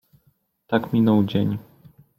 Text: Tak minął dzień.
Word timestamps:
Tak 0.67 0.93
minął 0.93 1.23
dzień. 1.23 1.57